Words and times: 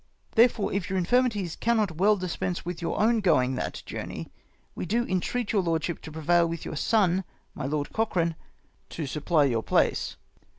"Therefore, 0.31 0.73
if 0.73 0.89
your 0.89 0.97
infirmities 0.97 1.55
cannot 1.55 1.97
well 1.97 2.17
dispense 2.17 2.65
with 2.65 2.81
your 2.81 2.99
own 2.99 3.19
going 3.19 3.53
that 3.53 3.83
journey, 3.85 4.29
we 4.73 4.83
do 4.83 5.05
entreat 5.05 5.51
your 5.51 5.61
lordship 5.61 6.01
to 6.01 6.11
prevail 6.11 6.47
with 6.49 6.65
your 6.65 6.75
son, 6.75 7.23
my 7.53 7.67
Lord 7.67 7.93
Cochrane, 7.93 8.33
to 8.89 9.05
supply 9.05 9.43
your 9.43 9.61
place. 9.61 10.15